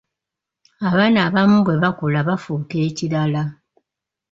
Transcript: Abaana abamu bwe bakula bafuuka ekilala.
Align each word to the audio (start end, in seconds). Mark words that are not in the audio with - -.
Abaana 0.87 1.19
abamu 1.27 1.57
bwe 1.65 1.75
bakula 1.83 2.19
bafuuka 2.27 2.75
ekilala. 2.87 3.41